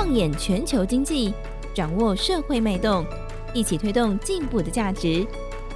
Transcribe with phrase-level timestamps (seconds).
[0.00, 1.34] 放眼全球经济，
[1.74, 3.04] 掌握社会脉动，
[3.52, 5.26] 一起推动进步的价值。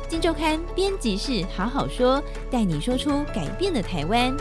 [0.09, 4.33] 金周刊编辑室好好说，带你说出改变的台湾。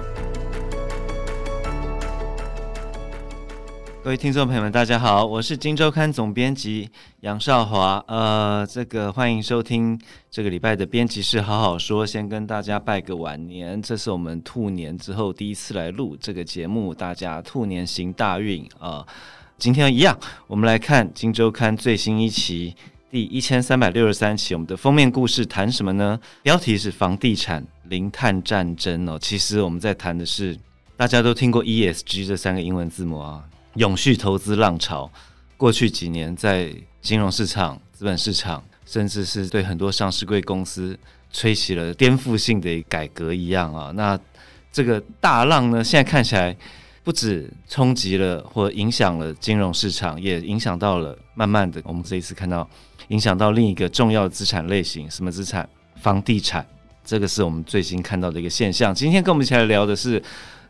[4.04, 6.88] 各位听众朋友们，大家好，我是金周刊总编辑
[7.21, 8.04] 杨少华。
[8.07, 12.05] 呃，这个欢迎收听这个礼拜的编辑室好好说。
[12.05, 19.04] 先跟大家拜个晚年，这是我们兔年之后第一次来录这个节目，大家兔年行大运啊、
[19.62, 22.76] 今天一样，我们来看金周刊最新一期
[23.12, 26.20] 第一千三百六十三期，我们的封面故事谈什么呢？
[26.41, 29.20] 标题是房地产零碳战争哦。
[29.21, 30.58] 其实我们在谈的是
[30.98, 33.44] 大家都听过 ESG 这三个英文字母啊。
[33.76, 35.12] 永续投资浪潮，
[35.58, 40.98] 过去几年在金融市场、资本市场，甚至是对很多上市贵公司
[41.32, 43.91] 吹起了颠覆性的改革一样啊。
[43.93, 44.20] 那
[44.71, 46.57] 这个大浪呢，现在看起来
[47.04, 52.68] 不止冲击了或影响了金融市场，也影响到了慢慢的，我们这一次看到
[53.08, 55.68] 影响到另一个重要的资产类型，什么资产？
[55.96, 56.66] 房地产。
[57.04, 58.93] 这个是我们最新看到的一个现象。
[58.93, 60.21] 今天跟我们一起来聊的是。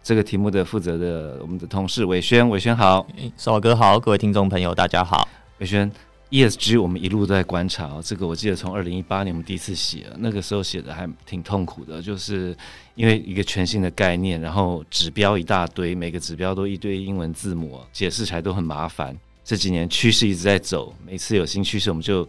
[0.04, 3.06] 这个题目的负责的我们的同事伟轩，伟轩好，
[3.38, 5.28] 少哥好，各位听众朋友大家好。
[5.60, 5.92] 伟轩
[6.32, 12.58] ，ESG 我们一路都在观察哦，这个我记得从二零一八年我们第一次写，那个时候写的还挺痛苦的，就是
[12.96, 19.16] 因为一个全新的概念，然后指标一大堆，每个指标都一堆英文字母，解释起来都很麻烦。
[19.44, 22.28] 这几年趋势一直在走，每次有新趋势我们就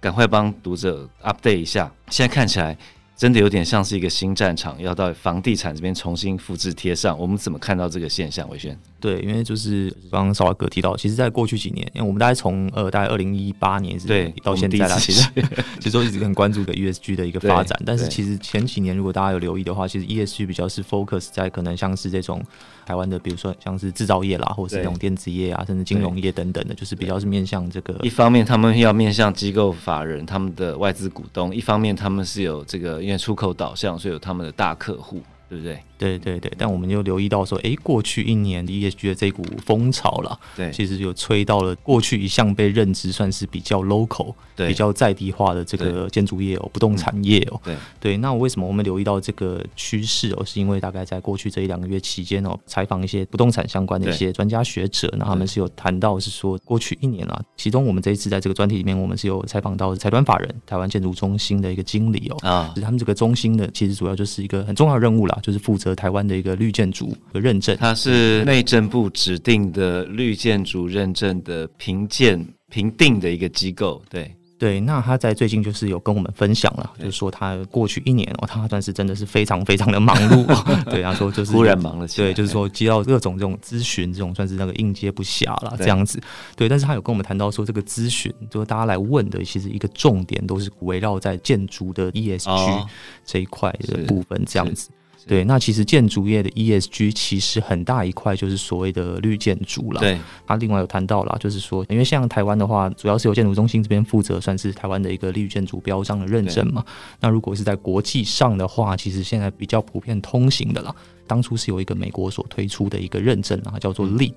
[0.00, 1.92] 赶快帮读者 update 一下。
[2.08, 2.76] 现在看起来。
[3.16, 7.18] 真的有点像是一个新战场，要到房地产这边重新复制贴上。
[7.18, 8.48] 我们怎么看到这个现象？
[8.48, 15.28] 玮轩，对，因为就是刚刚少华哥提到，其实，在过去几年，因为我们大概从呃，大概二零一八年对到现在啦，其实
[15.80, 17.80] 其实都一直很关注的 ESG 的一个发展。
[17.86, 22.42] 但是其实前几年，如果大家有留意的话，其实 ESG 比较是 focus 在可能像是这种
[22.84, 27.98] 台湾的，比如说像是制造业啦，或者是这种电子业啊，甚至金融业等等的，就是比较是面向这个。
[28.02, 33.02] 一方面，他们要面向机构法人，他们的外资股东；一方面，他们是有这个。
[33.02, 35.22] 因为出口导向，所以有他们的大客户。
[35.48, 35.80] 对不对？
[36.00, 47.76] 对对对，但我们又留意到说，哎，过去一年的 ESG 的这股风潮了，对，其实有吹到了过去一向被认知算是比较 local、对，比较在地化的这个建筑业哦，不动产业哦，对。
[48.00, 48.16] 对。
[48.16, 50.44] 那为什么我们留意到这个趋势哦？
[50.44, 66.20] 是因为大概在过去这一两个月期间哦，采访一些不动产相关的一些专家学者，那他们是有谈到是说，过去一年啊，其中我们这一次在这个专题里面，我们是有采访到财团法人台湾建筑中心的一个经理哦，啊，就是他们这个中心的其实主要就是一个很重要的任务啦，就是负责台湾。
[66.30, 74.00] 的一个绿建筑的认证，它是内政部指定的绿建筑认证的评鉴评定的一个机构。
[74.08, 80.44] 对对，那他在最近就是有跟我们分享了，就是说他过去一年哦，他算是真的是非常非常的忙碌。
[80.90, 86.20] 对，他说就是突然忙了起来，对，就是说接到各种这种咨询，这种算是那个应接不暇了这样子。
[86.54, 92.86] 对，但是他有跟我们谈到说，这个咨询就是大家来问的，其实一个重点都是围绕在建筑的 ESG
[93.24, 94.90] 这一块的部分这样子。
[95.26, 100.00] 对，那其实建筑业的 ESG 其实很大一块就是所谓的绿建筑啦。
[100.00, 106.84] 对，他另外有谈到啦，就是说，因为像台湾的话，主要是由建筑中心这边负责，算是台湾的一个绿建筑标章的认证嘛。
[107.20, 110.94] 那如果是在国际上的话，其实现在比较普遍通行的啦。
[111.26, 114.34] 当初是有一个美国所推出的一个认证啊，叫做 LEED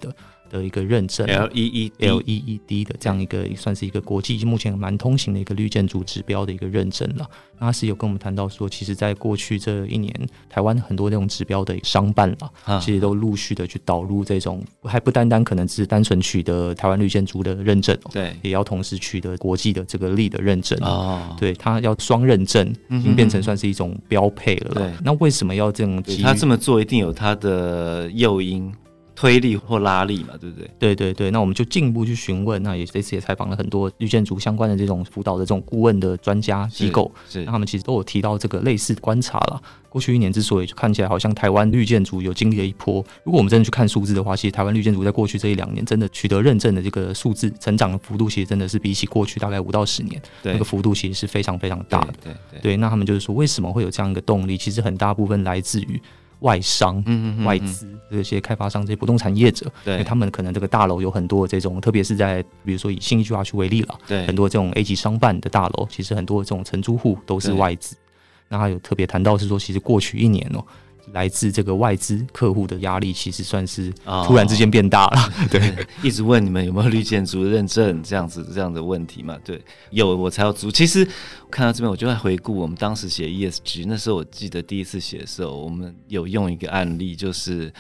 [0.54, 7.28] 的一个认证，L E E L E E D 的这样一个算是一个国际目前蛮通行的一个绿建筑指标的一个认证了。
[7.58, 10.14] 那他是有跟我们谈到说，其实在过去这一年，
[10.50, 24.72] 台湾很多那种指标的商办了，其实都陆续的去导入这种，还不单单可能只是单纯取得台湾绿建筑的认证，对，也要同时取得国际的这个 LEED 的认证哦，对，它要双认证，已经变成算是一种标配了。
[24.76, 26.04] 对，那为什么要这样？
[26.22, 26.82] 他这么做？
[26.84, 28.70] 一定有他的诱因、
[29.16, 30.70] 推力或拉力嘛，对不对？
[30.80, 39.62] 对对对，那我们就进一步去询问，那也这次也采访了很多绿建筑相关的这种辅导的这种顾问的专家机构，是，是那他们其实都有提到这个类似观察了。
[39.90, 52.14] 过去一年之所以看起来好像台湾绿建筑有经历了一波，如果我们真的去看数字的话，其实台湾绿建筑在过去这一两年真的取得认证的这个数字成长的幅度，其实真的是比起过去大概五到十年，对那个幅度其实是非常非常大的。
[52.24, 54.58] 对，对，那他们就是说，为什么会有这样一个动力？
[54.58, 56.02] 其实很大部分来自于。
[56.44, 67.96] 外商、嗯嗯嗯外资这些开发商、这些不动产业者，对，他们可能这个大楼有很多这种，特别是在比如说以信义区划区为例了，对，很多这种 A 级商办的大楼，其实很多这种承租户都是外资。
[68.50, 70.68] 那他有特别谈到是说，其实过去一年哦、喔。
[71.12, 73.94] 来自这个外资客户的压力，其实算是
[74.26, 75.20] 突然之间变大了。
[75.20, 79.38] 哦、 对，一直问你们有没有绿建筑认证这样子这样的问题嘛？
[79.44, 79.62] 对，
[79.92, 80.72] 有我才要租。
[80.72, 81.06] 其实
[81.52, 87.72] 看到这边，我就在回顾我们当时写 ESG，那时候我记得第一次写的时候，我们有用一个案例，就是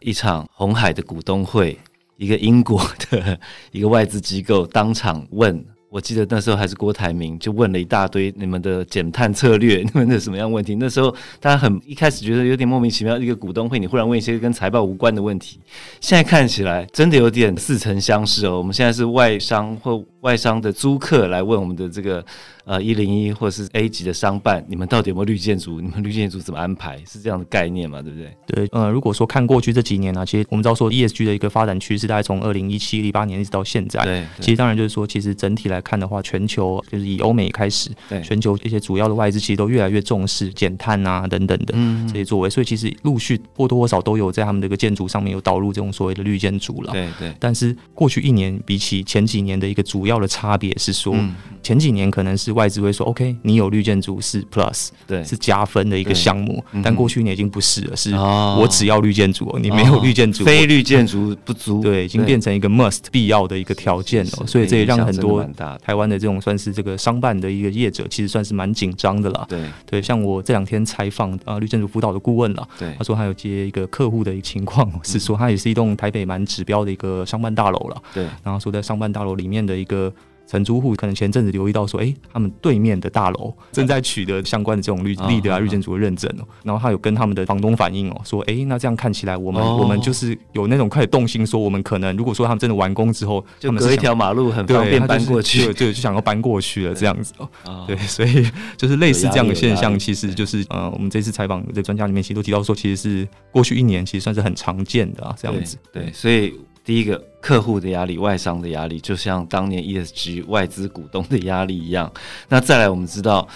[0.00, 1.78] 一场红海的股东会。
[2.18, 2.80] 一个英国
[3.10, 3.40] 的
[3.72, 5.64] 一个外资机构当场问。
[5.92, 10.74] 我记得那时候还是郭台铭，就问了一大堆你们的减碳策略， 你们的什么样问题？
[10.76, 15.60] 那时候大家很一开始觉得有点莫名其妙，一个股东会你忽然问一些跟财报无关的问题，
[16.00, 18.56] 现在看起来真的有点似曾相识哦。
[18.56, 22.24] 我们现在是外商或外商的租客来问我们的这个。
[22.64, 25.80] 呃，一零一或者是 A 级的商办，你们到底有没有绿建筑？
[25.80, 26.96] 你们绿建筑怎么安排？
[27.04, 28.00] 是这样的概念嘛？
[28.00, 28.36] 对不对？
[28.46, 34.00] 对，呃，如果说看过去这几年呢、啊，其实我们知道说 ESG 的一个发展趋势，大概从二零一七、一八年一直到现在。
[34.04, 41.74] 对，其实当然就是说，其实整体来看的话，全球就是以欧美开始，对，全球一些主要的外资其实都越来越重视减碳啊等等的
[42.06, 46.92] 这些作为，所以其实陆续或多或少都有在他们这个建筑上面有导入这种所谓的绿建筑了。
[46.92, 47.34] 对对。
[47.40, 53.36] 但是过去一年比起前几年的一个主要的差别是说，嗯、前几年可能是外资会说 OK。
[53.42, 65.44] 你有绿建筑是 Plus，对，是加分的一个项目，但过去你已经不是了，是我只要绿建筑，你没有绿建筑，非绿建筑不足，对，已经变成一个 must 必要的一个条件了，所以这也让很多
[65.82, 69.44] 台湾的这种算是这个商办的一个业者，其实算是蛮紧张的啦。
[69.48, 69.60] 对。
[69.84, 80.01] 对，像我这两天采访啊绿建筑辅导的顾问了，对，他说他有接一个客户的一个情况，是说他也是一栋台北蛮指标的一个商办大楼了，对，然后说在商办大楼里面的一个。
[80.44, 86.44] 承租户可能前阵子留意到说，哎、欸，他们对面的大楼正在取得相关的这种绿绿的啊绿建筑的认证哦。
[86.62, 97.84] 然后他有跟他们的房东反映哦，说，哎、欸，那这样看起来，我们我们就是有那种开始动心，说我们可能如果说他们真的完工之后，就隔一条马路很方便搬过去，对，就想要搬过去了这样子哦。
[97.86, 98.46] 对，所以
[98.76, 105.78] 就是类似这样的现象，其实就是呃，我们这次采访的专家里面其实都提到说，其实是过去一年其实算是很常见的啊，这样子。
[105.92, 106.52] 对，所以。
[106.84, 112.12] 第一个客户的压力，外商的压力，就像当年 ESG 外资股东的压力一样。
[112.48, 113.48] 那再来，我们知道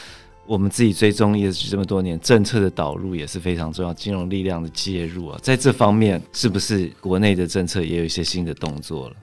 [0.47, 9.17] 我们自己追踪 ESG 这么多年，政策的导入也是非常重要，金融力量的介入啊，在这方面是不是国内的政策也有一些新的动作了？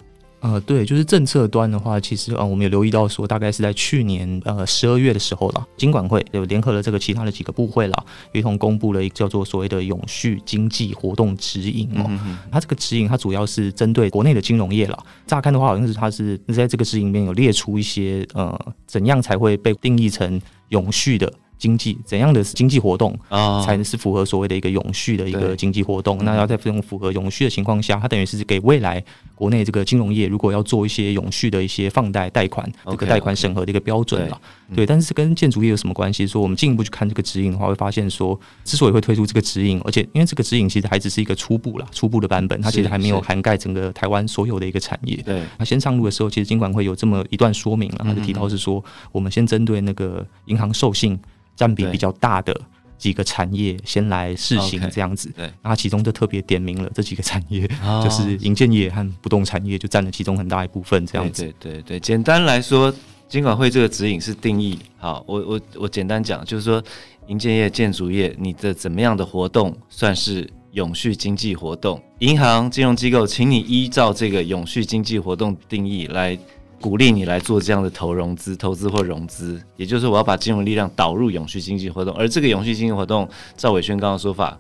[0.43, 12.11] 呃，对，就是政策端的话，其实呃，我们有留意到说，大概是在去年呃十二月的时候了，金管会有联合了这个其他的几个部会了，一同公布了一个叫做所谓的永续经济活动指引哦。
[12.51, 15.05] 它这个指引它主要是针对国内的金融业了。
[15.25, 21.31] 乍看的话，好像是它是在这个指引里面有列出一些呃，怎样才会被定义成永续的。
[21.63, 26.17] 经济怎样的经济活动啊才能是符合所谓的一个永续的一个经济活动？
[26.25, 29.01] 那要在这种符合永续的情况下，它等于是给未来
[29.33, 34.41] 国内这个金融业，如果要做一些永续的一些放贷贷款这个贷款审核的一个标准了。
[34.75, 36.27] 对，但是跟建筑业有什么关系？
[36.27, 45.15] 说我们进一步去看这个指引的话，会发现说，之所以会推出这个指引，而且因为这个指引其实还只是一个初步啦，初步的版本，它其实还没有涵盖整个台湾所有的一个产业。
[45.23, 51.19] 对，那先上路的时候，其实尽管会有这么一段说明了，他就提到是说，我们先针对那个银行授信。
[51.55, 52.55] 占比比较大的
[52.97, 55.29] 几个产业，先来试行这样子。
[55.35, 57.67] 对，那其中就特别点名了这几个产业，
[58.03, 61.43] 就是银建业和不动产业，就占了其中很大一部分这样子。
[61.59, 62.93] 对对对，简单来说，
[63.27, 64.79] 金管会这个指引是定义。
[64.97, 66.81] 好，我我我简单讲，就是说，
[67.27, 72.01] 银建业、建筑业，你的怎么样的活动算是永续经济活动？
[72.19, 76.37] 银行、金融机构，请你依照这个永续经济活动定义来。
[76.83, 83.25] 鼓励你来做这样的投融资、投资或融资，也就是我要把金融力量导入永续经济活动，而这个永续经济活动，
[83.55, 84.59] 赵伟轩刚刚说法，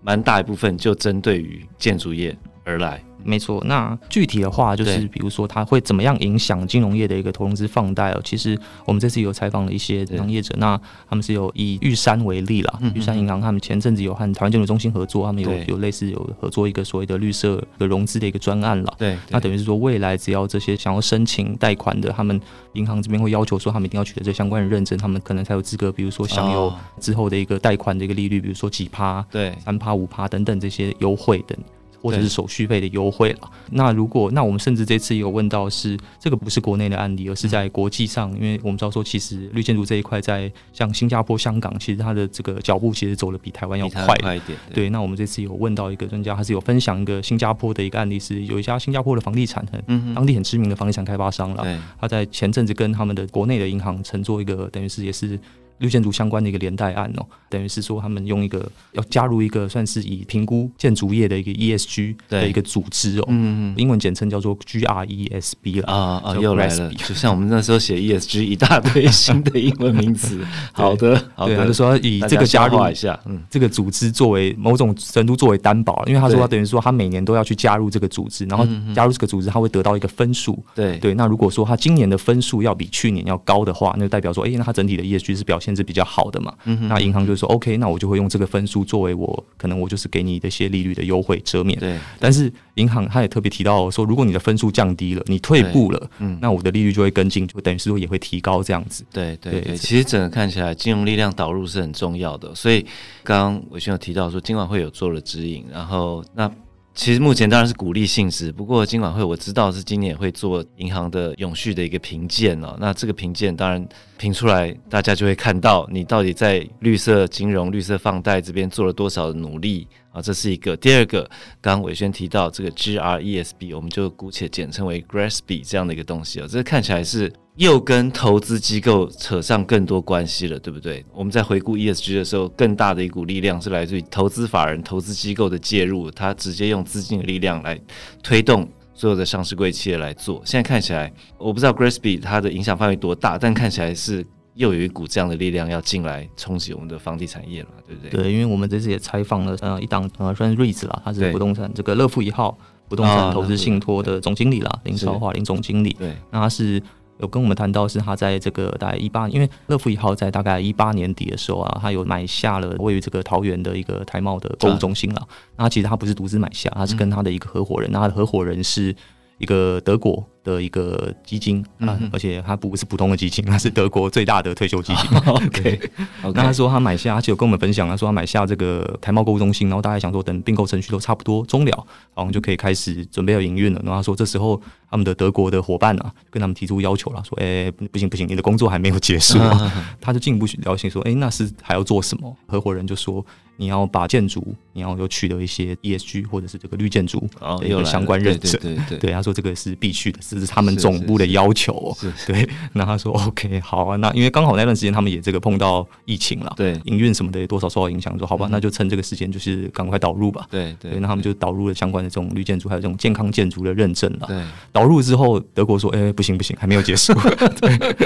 [0.00, 2.38] 蛮大一部分就针对于建筑业。
[2.66, 3.02] 而来。
[3.24, 8.20] 没错，那具体的话就是，比如说它会怎么样影响金融业的一个投融资放贷哦？
[8.22, 18.94] 其实我们这次有采访了一些行业者，那他们是有以玉山为例啦，玉山银行他们前阵子有和台湾金融中心合作，他们有有类似有合作一个所谓的绿色的融资的一个专案了。
[18.96, 22.40] 对，那等于是说未来只要这些想要申请贷款的，他们
[22.74, 31.58] 银行这边会要求说他们一定要取得这相关的认证，他们可能才有资格，比如说享有之后的一个贷款的一个利率，比如说几趴、对三趴、五趴等等这些优惠等。
[32.00, 33.50] 或者是手续费的优惠了。
[33.70, 44.58] 那如果那我们甚至这次也有问到是这个不是国内的案例，而是在国际上，因为我们知道说其实绿建筑这一块在像新加坡、香港，其实它的这个脚步其实走的比台湾要快一点。
[44.72, 55.38] 对，那我们这次有问到一个专家，他是有分享一个新加坡的一个案例，是有一家新加坡的房地产很当地很知名的房地产开发商了，他在前阵子跟他们的国内的银行乘坐一个，等于是也是。
[55.78, 70.44] 绿建筑相关的一个连带案哦，等于是说他们用一个要加入一个算是以评估建筑业的一个 ESG 的一个组织哦，嗯嗯，英文简称叫做 GRESB 了啊啊，又来了，就像我们那时候写 ESG 一大堆新的英文名词。
[70.72, 80.96] 好的，好的，就说以这个加入一下，嗯，这个组织作为某种程度作为担保，因为他说他等于说他每年都要去加入这个组织，然后加入这个组织他会得到一个分数，对。
[80.98, 85.65] 对，那如果说他今年的分数要比去年要高的话，那就代表说，哎，那他整体的 ESG 是表现。
[85.66, 86.54] 现是比较好的嘛。
[86.64, 91.78] 嗯，那银行就说 OK，那我就会用这个分数作为我可能我就是给你的一些利率的优惠遮免。
[91.78, 99.04] 对，但是银行他也特别提到说，如果你的分数降低了，你退步了，嗯，那我的利率就会跟进，就等于是说也会提高这样子。
[99.12, 102.86] 对对对，对，其实整个看起来金融力量导入是很重要的，所以
[103.24, 106.50] 刚刚伟轩有提到说，今晚会有做了指引，然后那。
[106.96, 112.74] 其实目前当然是鼓励性质，不过金管会我知道是今年会做银行的永续的一个评鉴哦。
[112.80, 113.86] 那这个评鉴当然
[114.16, 120.22] 评出来，大家就会看到你到底在绿色金融、绿色放贷这边做了多少的努力啊。
[120.22, 120.74] 这是一个。
[120.74, 121.22] 第二个，
[121.60, 126.48] 刚刚伟轩提到这个 GRESB，我们就姑且简称为 GRESB 这样的一个东西哦。
[126.48, 127.30] 这看起来是。
[127.56, 131.02] 又跟投资机构扯上更多关系了，对不对？
[131.14, 137.80] 我们在回顾 ESG 的时候，更大的一股力量是来自于投资法人、投资机构的介入，他直接用资金的力量来
[138.22, 140.42] 推动所有的上市贵企业来做。
[140.44, 144.22] 现在看起来，我不知道 Grasby 它的影响范围多大，但看起来是
[144.52, 148.10] 又有一股这样的力量要进来冲击我们的房地产业了，对不对？
[148.10, 156.82] 对，因为我们这次也采访了呃一档呃算是 REITs 啦，它是不动产这个乐富一号不动产投资信托的总经理啦，哦、林超华林总经理，对，那他是。
[157.18, 165.28] 有跟我们谈到，是他在这个大概一八，因为乐富一号在大概一八年底的时候啊，他有买下了位于这个桃园的一个台贸的购物中心了。
[165.56, 168.94] 那其实他不是独自买下，他是跟他的一个合伙人，那他的合伙人是
[169.38, 175.18] 一个德国的一个基金啊，而且它不是普通的基金，它是德国最大的退休基金。
[175.26, 175.90] OK，
[176.32, 183.80] 那他说他买下，他就有跟我们分享，他说他买下这个台贸购物中心，然后大家想说等并购程序都差不多终了，然后就可以开始准备要营运了。
[183.84, 189.38] 然后他说这时候他们的德国的伙伴啊，跟他们提出要求了，说哎不行不行，你的工作还没有结束。
[190.00, 192.34] 他就进一步了解说，哎那是还要做什么？
[192.46, 193.24] 合伙人就说
[193.56, 197.26] 你要把建筑，你要有取得一些 ESG 或者是这个绿建筑
[197.58, 198.52] 的一个相关认证。
[198.60, 200.76] 对对对，他说这个是必须的，这是他们。
[200.76, 214.38] 总部的要求、喔，是，是，对， 那他说 OK 好啊，那因为刚好那段时间他们也这个碰到疫情了，对，营运什么的也多少受到影响，说好吧，嗯、那就趁这个时间就是赶快导入吧，对对，对，那他们就导入了相关的这种绿建筑，还有这种健康建筑的认证了，对，
[214.70, 217.14] 导入之后，德国说，哎、欸，不行不行，还没有结束，
[217.58, 217.96] 对，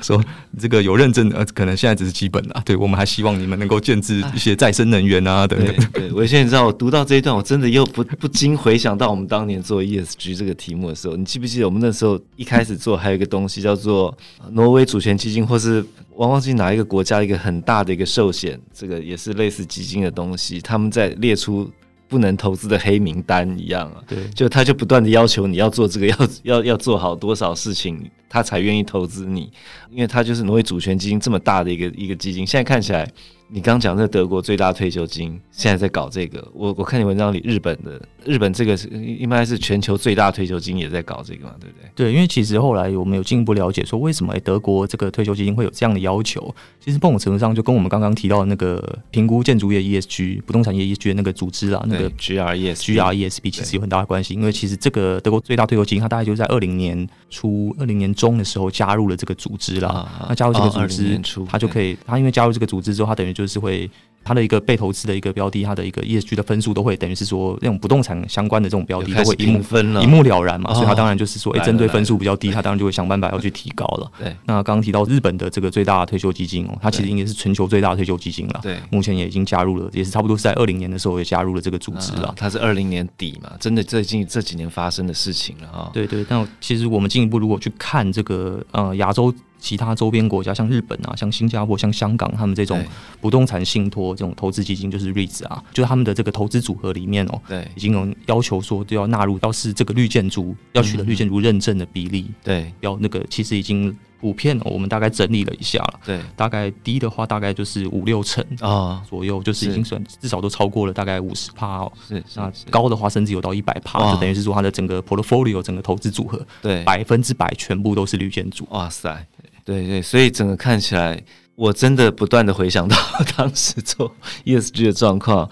[0.00, 0.22] 说
[0.58, 5.74] 这个有认证，呃，可能现在只是基本了，对，我们还希望你们能够建制一些再生能源啊，等等。
[5.92, 12.92] 对，我现在知道，我读到这一段，我真的又不不禁回想到我们当年做 ESG 这个题目的时候，你记不记得我们那时候一开始做。
[12.96, 14.16] 还有一个东西叫做
[14.50, 21.68] 挪威主权基金，或是我忘记哪一个国家一个很大的一个寿险，这个也是类似基金的东西，他们在列出
[22.06, 24.04] 不能投资的黑名单一样啊。
[24.06, 26.06] 对，就他就不断的要求你要做这个，
[26.44, 29.50] 要要要做好多少事情，他才愿意投资你，
[29.90, 33.10] 因为他就是挪威主权基金这么大的一个一个基金，现在看起来。
[33.54, 41.90] 你刚讲这德国最大退休金现在在搞这个，我我看你文章里日本的日本这个是应该是全球最大退休金也在搞这个嘛，对不对？
[41.94, 46.42] 对，因为其实后来我们有进一步了解说，为什么德国这个退休基金会有这样的要求？
[46.80, 60.10] 其实某种程度上就跟我们刚刚提到的那个评估建筑业 ESG、不动产业 ESG 的那个组织啊，那个 GRESB GRESB 其实有很大的关系，因为其实这个德国最大退休基金它大概就在二零年初、二零年中的时候加入了这个组织了。
[60.26, 63.90] 那加入这个组织，它就可以，它因为加入这个组织之后，它等于就是会。
[64.24, 70.72] 它的一个被投资的一个标的，它的一个 ESG 的分数都会等于是说，那种不动产相关的这种标的都会一目分了，一目了然嘛。
[70.72, 74.08] 所以它当然就是说，哎，针对分数比较低，它当然就会想办法要去提高了。
[74.20, 74.28] 对。
[74.44, 78.60] 那刚刚提到日本的这个最大的退休基金哦，它其实应该是全球最大的退休基金了。
[78.62, 78.78] 对。
[78.92, 82.32] 目前也已经加入了，也是差不多是在二零年的时候也加入了这个组织了。
[82.36, 85.90] 它是二零年底嘛，真的最近这几年发生的事情了啊。
[85.92, 86.24] 对对。
[86.28, 89.34] 但其实我们进一步如果去看这个呃亚洲。
[89.62, 92.84] 其他周边国家，像日本啊，像新加坡、像香港，他们这种
[93.20, 109.02] 不动产信托这种投资基金，就是 REITs 啊，就是他们的这个投资组合里面哦，对，已经有要求说都要纳入，要是这个绿建筑要取得绿建筑认证的比例，对，要那个其实已经普遍，我们大概整理了一下了，对，大概低的话大概就是五六成啊。
[109.08, 119.24] 左右，就是已经算至少都超过了大概五十趴哦，是，那高的话甚至有到一百趴，就等于是说它的整个 portfolio 整个投资组合，对，百分之百全部都是绿建筑，哇塞。
[119.64, 121.22] 对对，所以整个看起来，
[121.54, 122.96] 我真的不断的回想到
[123.36, 124.14] 当时做
[124.44, 125.48] ESG 的状况。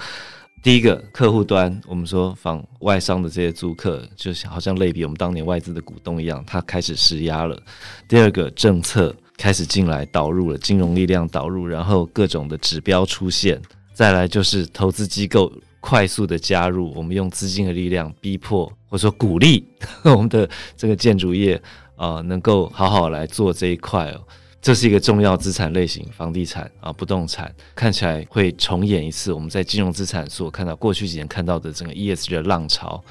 [0.62, 7.58] 第一个客户端，我们说访外商的这些租客，就好像类比我们当年外资的股东一样，他开始施压了。
[8.06, 13.58] 第二个政策开始进来导入了金融力量导入，然后各种的指标出现。
[13.94, 15.50] 再来就是投资机构
[15.80, 19.66] 快速的加入，我们用资金的力量逼迫或者说鼓励
[20.04, 21.58] 我们的这个建筑业。
[22.00, 24.22] 啊、能够好好来做这一块哦，
[24.62, 33.04] 这是一个重要资产类型，房地产啊，不动产看起来会重演一次我们在金融资产所看到过去几年看到的整个 ESG 的浪潮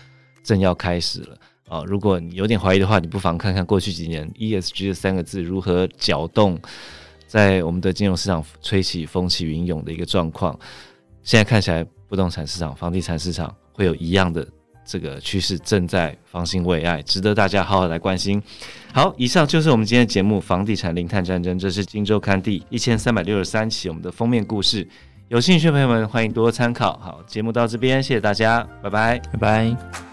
[0.44, 1.84] 正要开始了啊！
[1.86, 6.60] 如果你有点怀疑的话，你不妨看看过去几年 ESG 的三个字如何搅动
[7.28, 10.60] 在我们的金融市场吹起风起云涌的一个状况，
[11.24, 14.48] 现在看起来不动产市场、房地产市场会有一样的
[14.86, 18.42] 这个趋势正在方兴未艾，值得大家好好来关心。
[18.94, 24.88] 好，以上就是我们今天的节目《房地产零碳战争》，这是《荆州刊》第一千三百六十三期我们的封面故事。
[25.28, 26.98] 有兴趣的朋友们欢迎多多参考。
[26.98, 30.09] 好，节目到这边，谢谢大家，拜拜，拜拜。